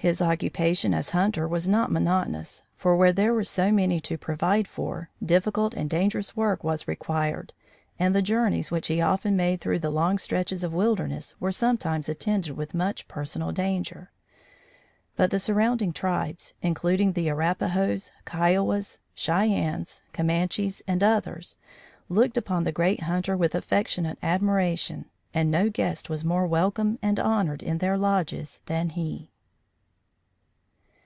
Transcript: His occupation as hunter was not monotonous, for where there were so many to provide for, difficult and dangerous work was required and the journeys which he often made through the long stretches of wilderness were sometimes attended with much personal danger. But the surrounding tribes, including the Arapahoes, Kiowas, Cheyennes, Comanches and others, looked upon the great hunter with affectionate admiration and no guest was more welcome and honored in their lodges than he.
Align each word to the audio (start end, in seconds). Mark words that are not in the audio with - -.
His 0.00 0.22
occupation 0.22 0.94
as 0.94 1.10
hunter 1.10 1.48
was 1.48 1.66
not 1.66 1.90
monotonous, 1.90 2.62
for 2.76 2.94
where 2.96 3.12
there 3.12 3.34
were 3.34 3.42
so 3.42 3.72
many 3.72 4.00
to 4.02 4.16
provide 4.16 4.68
for, 4.68 5.10
difficult 5.20 5.74
and 5.74 5.90
dangerous 5.90 6.36
work 6.36 6.62
was 6.62 6.86
required 6.86 7.52
and 7.98 8.14
the 8.14 8.22
journeys 8.22 8.70
which 8.70 8.86
he 8.86 9.00
often 9.00 9.34
made 9.36 9.60
through 9.60 9.80
the 9.80 9.90
long 9.90 10.16
stretches 10.18 10.62
of 10.62 10.72
wilderness 10.72 11.34
were 11.40 11.50
sometimes 11.50 12.08
attended 12.08 12.56
with 12.56 12.74
much 12.76 13.08
personal 13.08 13.50
danger. 13.50 14.12
But 15.16 15.32
the 15.32 15.40
surrounding 15.40 15.92
tribes, 15.92 16.54
including 16.62 17.14
the 17.14 17.26
Arapahoes, 17.30 18.12
Kiowas, 18.24 19.00
Cheyennes, 19.16 20.00
Comanches 20.12 20.80
and 20.86 21.02
others, 21.02 21.56
looked 22.08 22.36
upon 22.36 22.62
the 22.62 22.70
great 22.70 23.02
hunter 23.02 23.36
with 23.36 23.52
affectionate 23.52 24.18
admiration 24.22 25.06
and 25.34 25.50
no 25.50 25.68
guest 25.68 26.08
was 26.08 26.24
more 26.24 26.46
welcome 26.46 27.00
and 27.02 27.18
honored 27.18 27.64
in 27.64 27.78
their 27.78 27.98
lodges 27.98 28.60
than 28.66 28.90
he. 28.90 29.32